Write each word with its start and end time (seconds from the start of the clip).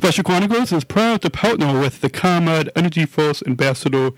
Special 0.00 0.24
Chronicles 0.24 0.72
is 0.72 0.82
proud 0.82 1.20
to 1.20 1.28
partner 1.28 1.78
with 1.78 2.00
the 2.00 2.08
ComEd 2.08 2.70
Energy 2.74 3.04
Force 3.04 3.42
Ambassador 3.46 4.12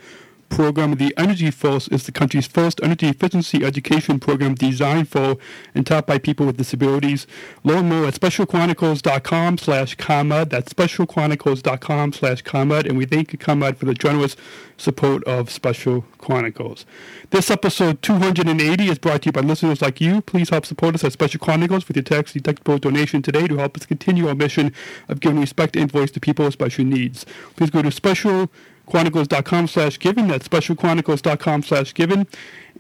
program. 0.52 0.94
The 0.96 1.14
Energy 1.16 1.50
Force 1.50 1.88
is 1.88 2.04
the 2.04 2.12
country's 2.12 2.46
first 2.46 2.78
energy 2.82 3.08
efficiency 3.08 3.64
education 3.64 4.20
program 4.20 4.54
designed 4.54 5.08
for 5.08 5.36
and 5.74 5.86
taught 5.86 6.06
by 6.06 6.18
people 6.18 6.44
with 6.44 6.58
disabilities. 6.58 7.26
Learn 7.64 7.88
more 7.88 8.06
at 8.06 8.14
specialchronicles.com 8.14 9.58
slash 9.58 9.94
ComEd. 9.96 10.50
That's 10.50 10.72
specialchronicles.com 10.72 12.12
slash 12.12 12.42
ComEd. 12.42 12.86
And 12.86 12.98
we 12.98 13.06
thank 13.06 13.38
ComEd 13.40 13.78
for 13.78 13.86
the 13.86 13.94
generous 13.94 14.36
support 14.76 15.24
of 15.24 15.48
Special 15.48 16.04
Chronicles. 16.18 16.84
This 17.30 17.50
episode 17.50 18.02
280 18.02 18.88
is 18.88 18.98
brought 18.98 19.22
to 19.22 19.26
you 19.28 19.32
by 19.32 19.40
listeners 19.40 19.80
like 19.80 20.00
you. 20.00 20.20
Please 20.20 20.50
help 20.50 20.66
support 20.66 20.94
us 20.94 21.04
at 21.04 21.12
Special 21.12 21.40
Chronicles 21.40 21.88
with 21.88 21.96
your 21.96 22.04
tax 22.04 22.34
deductible 22.34 22.80
donation 22.80 23.22
today 23.22 23.48
to 23.48 23.56
help 23.56 23.76
us 23.76 23.86
continue 23.86 24.28
our 24.28 24.34
mission 24.34 24.74
of 25.08 25.20
giving 25.20 25.40
respect 25.40 25.76
and 25.76 25.90
voice 25.90 26.10
to 26.10 26.20
people 26.20 26.44
with 26.44 26.52
special 26.52 26.84
needs. 26.84 27.24
Please 27.56 27.70
go 27.70 27.80
to 27.80 27.90
special 27.90 28.50
chronicles.com 28.86 29.68
slash 29.68 29.98
giving. 29.98 30.28
That's 30.28 30.48
specialchronicles.com 30.48 31.62
slash 31.62 31.94
giving. 31.94 32.26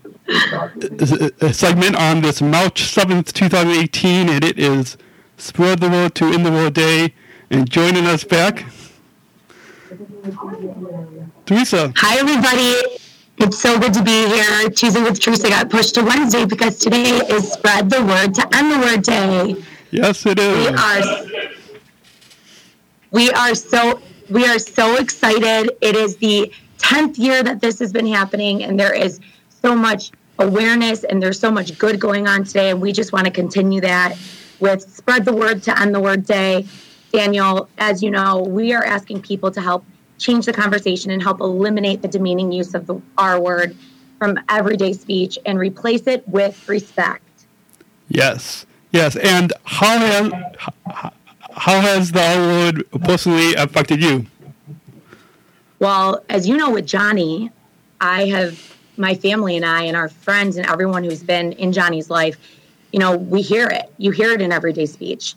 a 1.40 1.54
segment 1.54 1.94
on 1.94 2.22
this 2.22 2.42
March 2.42 2.82
7th, 2.82 3.32
2018, 3.32 4.28
and 4.28 4.44
it 4.44 4.58
is 4.58 4.96
Spread 5.36 5.78
the 5.78 5.88
Word 5.88 6.16
to 6.16 6.24
End 6.24 6.44
the 6.44 6.50
Word 6.50 6.74
Day. 6.74 7.14
And 7.48 7.70
joining 7.70 8.06
us 8.06 8.24
back 8.24 8.64
Teresa. 11.44 11.92
Hi, 11.96 12.18
everybody. 12.18 12.98
It's 13.36 13.58
so 13.58 13.78
good 13.78 13.92
to 13.92 14.02
be 14.02 14.26
here. 14.26 14.70
Tuesday 14.70 15.02
with 15.02 15.20
Teresa 15.20 15.50
got 15.50 15.68
pushed 15.68 15.94
to 15.96 16.02
Wednesday 16.02 16.46
because 16.46 16.78
today 16.78 17.20
is 17.28 17.52
Spread 17.52 17.90
the 17.90 18.02
Word 18.02 18.34
to 18.36 18.56
End 18.56 18.72
the 18.72 18.78
Word 18.78 19.02
Day. 19.02 19.62
Yes, 19.90 20.24
it 20.24 20.38
is. 20.38 20.70
We 20.70 20.76
are, 20.76 21.50
we 23.10 23.30
are 23.32 23.54
so 23.54 24.00
we 24.30 24.46
are 24.46 24.58
so 24.58 24.96
excited. 24.96 25.76
It 25.82 25.94
is 25.94 26.16
the 26.16 26.50
tenth 26.78 27.18
year 27.18 27.42
that 27.42 27.60
this 27.60 27.78
has 27.80 27.92
been 27.92 28.06
happening, 28.06 28.64
and 28.64 28.80
there 28.80 28.94
is 28.94 29.20
so 29.50 29.76
much 29.76 30.10
awareness 30.38 31.04
and 31.04 31.22
there's 31.22 31.38
so 31.38 31.50
much 31.50 31.76
good 31.78 32.00
going 32.00 32.26
on 32.26 32.44
today. 32.44 32.70
And 32.70 32.80
we 32.80 32.92
just 32.92 33.12
want 33.12 33.26
to 33.26 33.30
continue 33.30 33.82
that 33.82 34.16
with 34.58 34.90
Spread 34.90 35.26
the 35.26 35.34
Word 35.34 35.62
to 35.64 35.78
End 35.78 35.94
the 35.94 36.00
Word 36.00 36.24
Day. 36.24 36.66
Daniel, 37.12 37.68
as 37.78 38.02
you 38.02 38.10
know, 38.10 38.40
we 38.40 38.72
are 38.72 38.84
asking 38.84 39.22
people 39.22 39.50
to 39.50 39.60
help 39.60 39.84
change 40.18 40.46
the 40.46 40.52
conversation 40.52 41.10
and 41.10 41.22
help 41.22 41.40
eliminate 41.40 42.02
the 42.02 42.08
demeaning 42.08 42.52
use 42.52 42.74
of 42.74 42.86
the 42.86 43.00
R 43.18 43.40
word 43.40 43.76
from 44.18 44.38
everyday 44.48 44.92
speech 44.92 45.38
and 45.44 45.58
replace 45.58 46.06
it 46.06 46.26
with 46.28 46.68
respect. 46.68 47.22
Yes, 48.08 48.66
yes. 48.92 49.16
And 49.16 49.52
how 49.64 49.98
has 49.98 50.32
how 51.56 51.80
has 51.80 52.12
the 52.12 52.22
R 52.22 52.38
word 52.38 52.90
personally 53.02 53.54
affected 53.54 54.02
you? 54.02 54.26
Well, 55.78 56.24
as 56.30 56.48
you 56.48 56.56
know, 56.56 56.70
with 56.70 56.86
Johnny, 56.86 57.50
I 58.00 58.26
have 58.28 58.74
my 58.96 59.14
family 59.14 59.56
and 59.56 59.64
I 59.64 59.84
and 59.84 59.96
our 59.96 60.08
friends 60.08 60.56
and 60.56 60.66
everyone 60.66 61.04
who's 61.04 61.22
been 61.22 61.52
in 61.52 61.72
Johnny's 61.72 62.10
life. 62.10 62.38
You 62.92 63.00
know, 63.00 63.16
we 63.16 63.42
hear 63.42 63.66
it. 63.68 63.92
You 63.98 64.12
hear 64.12 64.30
it 64.30 64.40
in 64.40 64.52
everyday 64.52 64.86
speech. 64.86 65.34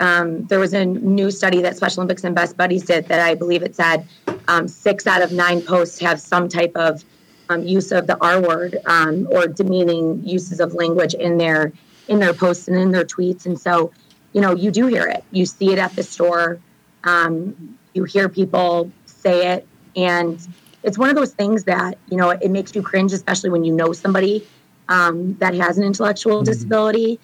Um, 0.00 0.46
there 0.46 0.58
was 0.58 0.72
a 0.72 0.84
new 0.84 1.30
study 1.30 1.60
that 1.60 1.76
Special 1.76 2.00
Olympics 2.00 2.24
and 2.24 2.34
Best 2.34 2.56
Buddies 2.56 2.84
did 2.84 3.06
that 3.08 3.20
I 3.20 3.34
believe 3.34 3.62
it 3.62 3.76
said 3.76 4.08
um, 4.48 4.66
six 4.66 5.06
out 5.06 5.22
of 5.22 5.30
nine 5.30 5.60
posts 5.60 5.98
have 6.00 6.20
some 6.20 6.48
type 6.48 6.72
of 6.74 7.04
um, 7.50 7.66
use 7.66 7.92
of 7.92 8.06
the 8.06 8.16
R 8.22 8.40
word 8.40 8.78
um, 8.86 9.28
or 9.30 9.46
demeaning 9.46 10.26
uses 10.26 10.58
of 10.58 10.72
language 10.72 11.14
in 11.14 11.36
their 11.36 11.72
in 12.08 12.18
their 12.18 12.32
posts 12.32 12.66
and 12.66 12.76
in 12.76 12.90
their 12.90 13.04
tweets. 13.04 13.44
And 13.44 13.60
so, 13.60 13.92
you 14.32 14.40
know, 14.40 14.54
you 14.54 14.70
do 14.70 14.86
hear 14.86 15.06
it. 15.06 15.22
You 15.30 15.46
see 15.46 15.72
it 15.72 15.78
at 15.78 15.94
the 15.94 16.02
store. 16.02 16.58
Um, 17.04 17.78
you 17.92 18.04
hear 18.04 18.28
people 18.28 18.90
say 19.04 19.52
it, 19.52 19.66
and 19.96 20.40
it's 20.82 20.96
one 20.96 21.10
of 21.10 21.16
those 21.16 21.32
things 21.32 21.64
that 21.64 21.98
you 22.08 22.16
know 22.16 22.30
it 22.30 22.50
makes 22.50 22.74
you 22.74 22.82
cringe, 22.82 23.12
especially 23.12 23.50
when 23.50 23.64
you 23.64 23.72
know 23.72 23.92
somebody 23.92 24.46
um, 24.88 25.34
that 25.34 25.54
has 25.54 25.76
an 25.76 25.84
intellectual 25.84 26.36
mm-hmm. 26.36 26.44
disability. 26.44 27.20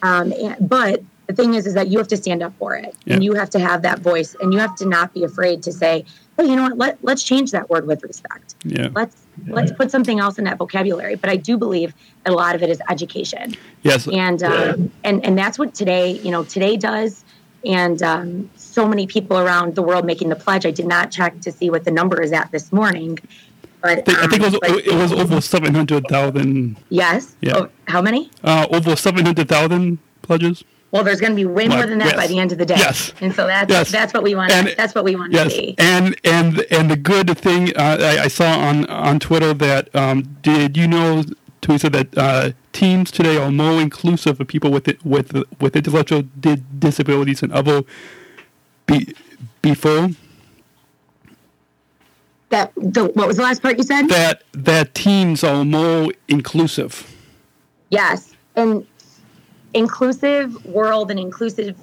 But 0.00 1.02
the 1.28 1.34
thing 1.34 1.54
is 1.54 1.66
is 1.66 1.74
that 1.74 1.88
you 1.88 1.98
have 1.98 2.08
to 2.08 2.16
stand 2.16 2.42
up 2.42 2.52
for 2.58 2.74
it 2.74 2.96
yeah. 3.04 3.14
and 3.14 3.22
you 3.22 3.34
have 3.34 3.50
to 3.50 3.60
have 3.60 3.82
that 3.82 4.00
voice 4.00 4.34
and 4.40 4.52
you 4.52 4.58
have 4.58 4.74
to 4.74 4.86
not 4.86 5.14
be 5.14 5.22
afraid 5.22 5.62
to 5.62 5.72
say 5.72 6.04
hey 6.36 6.46
you 6.46 6.56
know 6.56 6.62
what 6.62 6.78
Let, 6.78 6.98
let's 7.02 7.22
change 7.22 7.52
that 7.52 7.70
word 7.70 7.86
with 7.86 8.02
respect 8.02 8.56
yeah. 8.64 8.88
let's 8.94 9.16
yeah. 9.46 9.54
let's 9.54 9.70
put 9.70 9.90
something 9.90 10.18
else 10.18 10.38
in 10.38 10.44
that 10.44 10.58
vocabulary 10.58 11.14
but 11.14 11.30
i 11.30 11.36
do 11.36 11.56
believe 11.56 11.94
that 12.24 12.32
a 12.32 12.36
lot 12.36 12.54
of 12.54 12.62
it 12.62 12.70
is 12.70 12.80
education 12.88 13.54
yes 13.82 14.08
and 14.08 14.42
um, 14.42 14.90
and 15.04 15.24
and 15.24 15.38
that's 15.38 15.58
what 15.58 15.74
today 15.74 16.12
you 16.12 16.30
know 16.30 16.44
today 16.44 16.76
does 16.76 17.24
and 17.64 18.02
um, 18.02 18.48
so 18.56 18.88
many 18.88 19.06
people 19.06 19.36
around 19.36 19.74
the 19.74 19.82
world 19.82 20.06
making 20.06 20.30
the 20.30 20.36
pledge 20.36 20.64
i 20.64 20.70
did 20.70 20.86
not 20.86 21.10
check 21.10 21.38
to 21.40 21.52
see 21.52 21.68
what 21.70 21.84
the 21.84 21.90
number 21.90 22.22
is 22.22 22.32
at 22.32 22.50
this 22.50 22.72
morning 22.72 23.18
but, 23.80 23.90
I 23.90 24.02
think, 24.02 24.18
um, 24.18 24.24
I 24.24 24.26
think 24.26 24.42
it, 24.42 24.72
was, 24.72 24.86
it 24.86 24.94
was 24.94 25.12
over 25.12 25.40
700,000. 25.40 26.76
Yes. 26.88 27.36
Yeah. 27.40 27.58
Oh, 27.58 27.68
how 27.86 28.02
many? 28.02 28.28
Uh, 28.42 28.66
over 28.72 28.96
700,000 28.96 30.00
pledges. 30.20 30.64
Well, 30.90 31.04
there's 31.04 31.20
going 31.20 31.32
to 31.32 31.36
be 31.36 31.44
way 31.44 31.68
more 31.68 31.86
than 31.86 31.98
that 31.98 32.06
yes. 32.06 32.16
by 32.16 32.26
the 32.26 32.38
end 32.38 32.50
of 32.50 32.58
the 32.58 32.64
day. 32.64 32.76
Yes. 32.78 33.12
And 33.20 33.34
so 33.34 33.46
that's 33.46 33.70
yes. 33.70 33.90
that's 33.90 34.14
what 34.14 34.22
we 34.22 34.34
want. 34.34 34.52
And, 34.52 34.68
that's 34.76 34.94
what 34.94 35.04
we 35.04 35.16
want 35.16 35.32
yes. 35.32 35.44
to 35.44 35.50
see. 35.50 35.74
And 35.76 36.16
and 36.24 36.60
and 36.70 36.90
the 36.90 36.96
good 36.96 37.36
thing 37.36 37.76
uh, 37.76 37.98
I, 38.00 38.24
I, 38.24 38.28
saw 38.28 38.58
on 38.58 38.86
on 38.86 39.20
Twitter 39.20 39.52
that 39.52 39.94
um, 39.94 40.22
did 40.40 40.78
you 40.78 40.88
know 40.88 41.24
Teresa 41.60 41.90
that 41.90 42.16
uh, 42.16 42.50
teams 42.72 43.10
today 43.10 43.36
are 43.36 43.50
more 43.50 43.80
inclusive 43.80 44.40
of 44.40 44.46
people 44.46 44.70
with 44.70 44.88
it, 44.88 45.04
with 45.04 45.34
with 45.60 45.76
intellectual 45.76 46.22
di- 46.22 46.62
disabilities 46.78 47.40
than 47.40 47.52
ever 47.52 47.82
be, 48.86 49.14
before. 49.60 50.10
That 52.50 52.72
the, 52.76 53.06
what 53.06 53.28
was 53.28 53.36
the 53.36 53.42
last 53.42 53.60
part 53.60 53.76
you 53.76 53.84
said? 53.84 54.08
That 54.08 54.42
that 54.52 54.94
teams 54.94 55.44
are 55.44 55.64
more 55.64 56.12
inclusive. 56.28 57.14
Yes, 57.90 58.34
and 58.56 58.86
inclusive 59.74 60.64
world 60.64 61.10
and 61.10 61.20
inclusive 61.20 61.76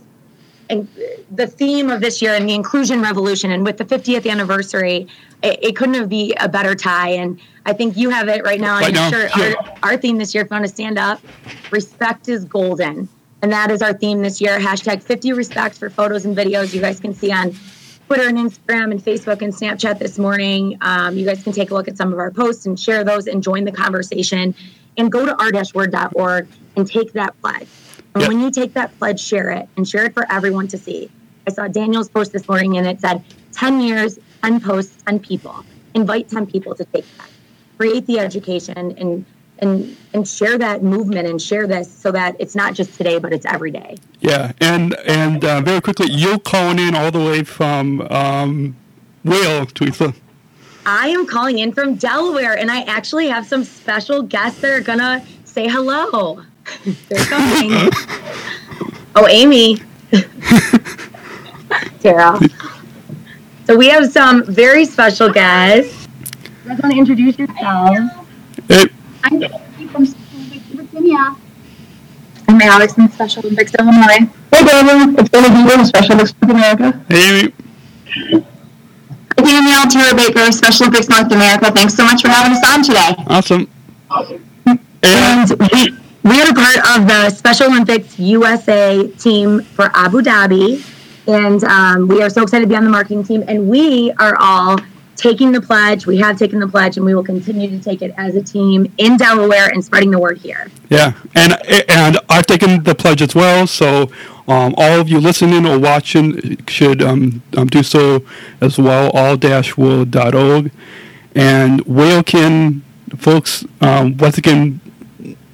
and 0.67 0.87
the 1.29 1.45
theme 1.45 1.91
of 1.91 2.01
this 2.01 2.23
year 2.23 2.33
and 2.33 2.49
the 2.49 2.53
inclusion 2.53 2.99
revolution 2.99 3.51
and 3.51 3.63
with 3.63 3.77
the 3.77 3.85
50th 3.85 4.29
anniversary 4.29 5.07
it, 5.43 5.63
it 5.63 5.75
couldn't 5.75 5.93
have 5.93 6.09
be 6.09 6.33
a 6.39 6.49
better 6.49 6.73
tie 6.73 7.09
and 7.09 7.39
i 7.67 7.73
think 7.73 7.95
you 7.95 8.09
have 8.09 8.27
it 8.27 8.43
right 8.43 8.59
now 8.59 8.79
right 8.79 8.97
on 8.97 9.11
your 9.11 9.29
shirt 9.29 9.57
our, 9.57 9.91
our, 9.91 9.97
theme 9.97 10.17
this 10.17 10.33
year 10.33 10.43
if 10.43 10.49
you 10.49 10.55
want 10.55 10.65
to 10.65 10.71
stand 10.71 10.97
up 10.97 11.21
respect 11.71 12.27
is 12.27 12.45
golden 12.45 13.07
and 13.45 13.53
that 13.53 13.69
is 13.69 13.83
our 13.83 13.93
theme 13.93 14.23
this 14.23 14.41
year. 14.41 14.59
Hashtag 14.59 15.03
50 15.03 15.33
respects 15.33 15.77
for 15.77 15.89
photos 15.91 16.25
and 16.25 16.35
videos 16.35 16.73
you 16.73 16.81
guys 16.81 16.99
can 16.99 17.13
see 17.13 17.31
on 17.31 17.55
twitter 18.07 18.27
and 18.27 18.39
instagram 18.39 18.89
and 18.89 18.99
facebook 18.99 19.43
and 19.43 19.53
snapchat 19.53 19.99
this 19.99 20.17
morning. 20.17 20.79
Um, 20.81 21.15
you 21.15 21.27
guys 21.27 21.43
can 21.43 21.53
take 21.53 21.69
a 21.69 21.75
look 21.75 21.87
at 21.87 21.95
some 21.95 22.11
of 22.11 22.17
our 22.17 22.31
posts 22.31 22.65
and 22.65 22.79
share 22.79 23.03
those 23.03 23.27
and 23.27 23.43
join 23.43 23.63
the 23.63 23.71
conversation 23.71 24.55
and 24.97 25.11
go 25.11 25.27
to 25.27 25.35
r-word.org 25.39 26.47
and 26.75 26.87
take 26.87 27.13
that 27.13 27.39
pledge. 27.39 27.67
And 28.15 28.21
yep. 28.21 28.29
when 28.29 28.39
you 28.39 28.49
take 28.49 28.73
that 28.73 28.97
pledge, 28.97 29.19
share 29.19 29.49
it 29.51 29.67
and 29.75 29.87
share 29.87 30.05
it 30.05 30.13
for 30.13 30.25
everyone 30.31 30.69
to 30.69 30.77
see. 30.77 31.11
I 31.45 31.51
saw 31.51 31.67
Daniel's 31.67 32.07
post 32.07 32.31
this 32.31 32.47
morning 32.47 32.77
and 32.77 32.87
it 32.87 33.01
said 33.01 33.21
10 33.51 33.81
years, 33.81 34.17
10 34.41 34.61
posts, 34.61 35.03
10 35.03 35.19
people. 35.19 35.65
Invite 35.93 36.29
10 36.29 36.45
people 36.47 36.73
to 36.75 36.85
take 36.85 37.05
that. 37.17 37.29
Create 37.77 38.07
the 38.07 38.19
education 38.19 38.95
and 38.97 39.25
and 39.59 39.95
and 40.13 40.27
share 40.27 40.57
that 40.57 40.83
movement 40.83 41.27
and 41.27 41.41
share 41.41 41.65
this 41.65 41.89
so 41.89 42.11
that 42.11 42.35
it's 42.39 42.55
not 42.55 42.73
just 42.73 42.97
today 42.97 43.19
but 43.19 43.31
it's 43.31 43.45
every 43.45 43.71
day. 43.71 43.97
Yeah, 44.19 44.51
and 44.59 44.95
and 45.05 45.43
uh, 45.43 45.61
very 45.61 45.81
quickly, 45.81 46.07
you're 46.09 46.39
calling 46.39 46.79
in 46.79 46.95
all 46.95 47.11
the 47.11 47.19
way 47.19 47.43
from 47.43 48.01
um, 48.11 48.75
Whale, 49.23 49.65
Teresa. 49.65 50.13
I 50.85 51.07
am 51.09 51.25
calling 51.25 51.59
in 51.59 51.73
from 51.73 51.95
Delaware, 51.95 52.57
and 52.57 52.69
I 52.69 52.81
actually 52.81 53.27
have 53.29 53.45
some 53.45 53.63
special 53.63 54.21
guests 54.21 54.61
that 54.61 54.71
are 54.71 54.81
gonna 54.81 55.25
say 55.45 55.69
hello. 55.69 56.43
They're 56.85 57.25
coming. 57.25 57.71
oh, 59.15 59.27
Amy. 59.27 59.77
Tara. 61.99 62.39
So 63.65 63.75
we 63.75 63.87
have 63.89 64.11
some 64.11 64.45
very 64.45 64.85
special 64.85 65.31
guests. 65.31 66.07
You 66.63 66.69
guys 66.69 66.79
want 66.81 66.93
to 66.93 66.99
introduce 66.99 67.37
yourselves? 67.39 67.99
Hey. 68.67 68.85
I'm 69.23 69.41
from 69.89 70.05
Virginia. 70.05 71.35
I'm 72.47 72.61
Alex 72.61 72.95
in 72.97 73.09
Special 73.09 73.43
Olympics 73.43 73.73
Illinois. 73.73 74.29
Hey, 74.53 74.63
Daniel. 74.65 75.19
It's 75.19 75.33
Amy 75.33 75.49
Beaver 75.49 75.77
with 75.77 75.87
Special 75.87 76.13
Olympics 76.13 76.35
North 76.41 76.51
America. 76.51 77.05
Hey, 77.09 77.39
Amy. 77.39 77.53
Hi, 79.37 79.43
Danielle 79.43 79.87
Tara 79.89 80.15
Baker, 80.15 80.51
Special 80.51 80.85
Olympics 80.85 81.09
North 81.09 81.31
America. 81.31 81.71
Thanks 81.71 81.95
so 81.95 82.03
much 82.03 82.21
for 82.21 82.29
having 82.29 82.53
us 82.55 82.63
on 82.71 82.83
today. 82.83 83.15
Awesome. 83.27 83.67
And 84.67 84.79
And 85.03 85.49
we, 85.73 85.94
we 86.25 86.41
are 86.41 86.53
part 86.55 86.77
of 86.97 87.07
the 87.07 87.29
Special 87.29 87.67
Olympics 87.67 88.17
USA 88.17 89.07
team 89.19 89.61
for 89.61 89.91
Abu 89.93 90.21
Dhabi. 90.21 90.83
And 91.27 91.63
um, 91.63 92.07
we 92.07 92.23
are 92.23 92.31
so 92.31 92.41
excited 92.41 92.65
to 92.65 92.67
be 92.67 92.75
on 92.75 92.83
the 92.83 92.89
marketing 92.89 93.23
team. 93.23 93.43
And 93.47 93.69
we 93.69 94.11
are 94.13 94.35
all 94.39 94.79
taking 95.15 95.51
the 95.51 95.61
pledge. 95.61 96.07
We 96.07 96.17
have 96.17 96.39
taken 96.39 96.59
the 96.59 96.67
pledge, 96.67 96.97
and 96.97 97.05
we 97.05 97.13
will 97.13 97.23
continue 97.23 97.69
to 97.69 97.79
take 97.79 98.01
it 98.01 98.11
as 98.17 98.35
a 98.35 98.41
team 98.41 98.91
in 98.97 99.17
Delaware 99.17 99.67
and 99.67 99.85
spreading 99.85 100.09
the 100.09 100.19
word 100.19 100.39
here. 100.39 100.67
yeah, 100.89 101.13
and 101.35 101.53
and 101.89 102.17
I've 102.27 102.47
taken 102.47 102.83
the 102.83 102.95
pledge 102.95 103.21
as 103.21 103.33
well. 103.35 103.67
So 103.67 104.11
um, 104.47 104.73
all 104.77 104.99
of 104.99 105.07
you 105.07 105.19
listening 105.19 105.65
or 105.65 105.79
watching 105.79 106.57
should 106.67 107.01
um, 107.01 107.43
um, 107.55 107.67
do 107.67 107.83
so 107.83 108.25
as 108.61 108.77
well. 108.77 109.11
R-word.org 109.15 110.71
and 111.35 111.81
where 111.81 112.23
can 112.23 112.81
folks 113.17 113.65
um, 113.81 114.17
once 114.17 114.37
again 114.37 114.79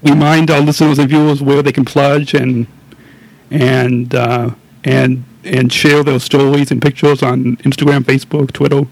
remind 0.04 0.50
our 0.52 0.62
listeners 0.62 1.00
and 1.00 1.10
viewers 1.10 1.42
where 1.42 1.62
they 1.62 1.72
can 1.72 1.86
pledge 1.86 2.34
and 2.34 2.68
and 3.50 4.16
uh, 4.16 4.52
and 4.84 5.24
and 5.44 5.72
share 5.72 6.04
those 6.04 6.24
stories 6.24 6.72
and 6.72 6.82
pictures 6.82 7.24
on 7.24 7.58
Instagram, 7.58 8.04
Facebook, 8.04 8.52
Twitter, 8.52 8.84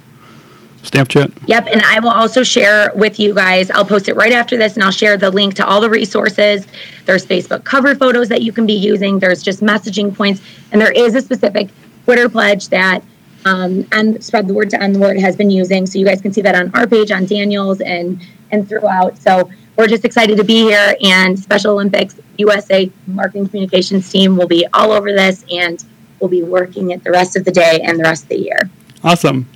Snapchat. 0.83 1.31
Yep, 1.47 1.67
and 1.71 1.81
I 1.83 1.99
will 1.99 2.09
also 2.09 2.43
share 2.43 2.91
with 2.95 3.19
you 3.19 3.33
guys. 3.33 3.69
I'll 3.71 3.85
post 3.85 4.09
it 4.09 4.15
right 4.15 4.33
after 4.33 4.57
this, 4.57 4.75
and 4.75 4.83
I'll 4.83 4.91
share 4.91 5.17
the 5.17 5.29
link 5.29 5.53
to 5.55 5.65
all 5.65 5.81
the 5.81 5.89
resources. 5.89 6.67
There's 7.05 7.25
Facebook 7.25 7.63
cover 7.63 7.95
photos 7.95 8.29
that 8.29 8.41
you 8.41 8.51
can 8.51 8.65
be 8.65 8.73
using. 8.73 9.19
There's 9.19 9.43
just 9.43 9.61
messaging 9.61 10.15
points, 10.15 10.41
and 10.71 10.81
there 10.81 10.91
is 10.91 11.15
a 11.15 11.21
specific 11.21 11.69
Twitter 12.05 12.29
pledge 12.29 12.69
that 12.69 13.03
um, 13.45 13.87
and 13.91 14.23
spread 14.23 14.47
the 14.47 14.53
word 14.53 14.69
to 14.71 14.81
end 14.81 14.95
the 14.95 14.99
word 14.99 15.17
has 15.19 15.35
been 15.35 15.49
using. 15.49 15.85
So 15.85 15.99
you 15.99 16.05
guys 16.05 16.21
can 16.21 16.33
see 16.33 16.41
that 16.41 16.55
on 16.55 16.71
our 16.75 16.87
page, 16.87 17.11
on 17.11 17.25
Daniel's, 17.25 17.81
and 17.81 18.21
and 18.51 18.67
throughout. 18.67 19.17
So 19.17 19.49
we're 19.79 19.87
just 19.87 20.03
excited 20.03 20.35
to 20.35 20.43
be 20.43 20.55
here, 20.63 20.93
and 21.01 21.39
Special 21.39 21.71
Olympics 21.71 22.19
USA 22.37 22.91
marketing 23.07 23.47
communications 23.47 24.11
team 24.11 24.35
will 24.35 24.47
be 24.47 24.67
all 24.73 24.91
over 24.91 25.13
this, 25.13 25.45
and 25.49 25.85
we'll 26.19 26.29
be 26.29 26.43
working 26.43 26.91
it 26.91 27.01
the 27.05 27.11
rest 27.11 27.37
of 27.37 27.45
the 27.45 27.51
day 27.51 27.79
and 27.81 27.97
the 27.97 28.03
rest 28.03 28.23
of 28.23 28.29
the 28.29 28.39
year. 28.39 28.69
Awesome. 29.05 29.47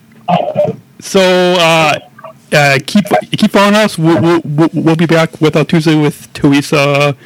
So 1.02 1.20
uh, 1.20 2.00
uh, 2.54 2.80
keep 2.88 3.04
keep 3.38 3.52
following 3.52 3.76
us. 3.76 3.98
We'll, 3.98 4.42
we'll, 4.46 4.70
we'll- 4.74 4.96
be 4.96 5.06
back 5.06 5.42
with 5.42 5.58
our 5.58 5.66
Tuesday 5.66 6.02
with 6.02 6.32
Teresa 6.32 7.18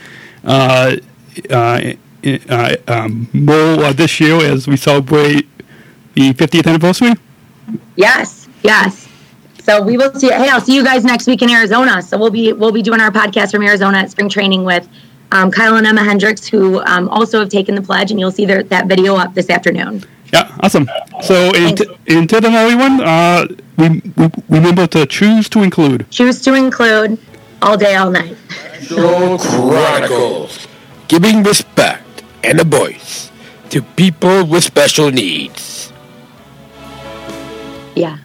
uh, 0.43 0.95
uh, 1.51 1.93
uh, 2.49 2.75
um, 2.87 3.29
more 3.31 3.83
uh, 3.83 3.93
this 3.93 4.19
year 4.19 4.37
as 4.41 4.67
we 4.67 4.75
celebrate 4.75 5.47
the 6.15 6.33
50th 6.33 6.65
anniversary. 6.65 7.13
Yes, 7.95 8.47
yes. 8.63 9.06
So 9.67 9.81
we 9.81 9.97
will 9.97 10.13
see. 10.13 10.29
Hey, 10.29 10.47
I'll 10.47 10.61
see 10.61 10.73
you 10.73 10.81
guys 10.81 11.03
next 11.03 11.27
week 11.27 11.41
in 11.41 11.49
Arizona. 11.49 12.01
So 12.01 12.17
we'll 12.17 12.29
be 12.29 12.53
we'll 12.53 12.71
be 12.71 12.81
doing 12.81 13.01
our 13.01 13.11
podcast 13.11 13.51
from 13.51 13.63
Arizona 13.63 13.97
at 13.97 14.09
spring 14.09 14.29
training 14.29 14.63
with 14.63 14.87
um, 15.33 15.51
Kyle 15.51 15.75
and 15.75 15.85
Emma 15.85 16.05
Hendricks, 16.05 16.47
who 16.47 16.81
um, 16.85 17.09
also 17.09 17.41
have 17.41 17.49
taken 17.49 17.75
the 17.75 17.81
pledge, 17.81 18.09
and 18.09 18.17
you'll 18.17 18.31
see 18.31 18.45
their, 18.45 18.63
that 18.63 18.87
video 18.87 19.17
up 19.17 19.33
this 19.33 19.49
afternoon. 19.49 20.05
Yeah, 20.31 20.55
awesome. 20.61 20.87
So 21.21 21.53
in 21.53 21.75
Thanks. 21.75 21.81
until 22.07 22.39
then, 22.39 22.53
everyone, 22.53 23.01
uh, 23.01 23.47
we, 23.77 24.01
we 24.15 24.29
remember 24.47 24.87
to 24.87 25.05
choose 25.05 25.49
to 25.49 25.61
include. 25.63 26.09
Choose 26.11 26.41
to 26.43 26.53
include 26.53 27.19
all 27.61 27.75
day, 27.75 27.95
all 27.95 28.09
night. 28.09 28.37
Special 28.79 29.37
Chronicles, 29.37 30.65
giving 31.09 31.43
respect 31.43 32.23
and 32.41 32.61
a 32.61 32.63
voice 32.63 33.31
to 33.71 33.81
people 33.81 34.45
with 34.45 34.63
special 34.63 35.11
needs. 35.11 35.91
Yeah. 37.95 38.19